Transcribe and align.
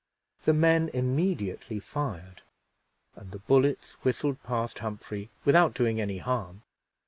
The 0.45 0.53
men 0.53 0.89
immediately 0.95 1.79
fired, 1.79 2.41
and 3.15 3.29
the 3.29 3.37
bullets 3.37 3.93
whistled 4.03 4.41
past 4.41 4.79
Humphrey 4.79 5.29
without 5.45 5.75
doing 5.75 6.01
any 6.01 6.17
harm. 6.17 6.63